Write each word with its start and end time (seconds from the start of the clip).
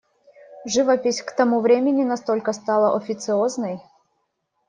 Живопись 0.65 1.21
к 1.21 1.31
тому 1.31 1.59
времени 1.59 2.03
настолько 2.03 2.53
стала 2.53 2.95
официозной. 2.97 3.81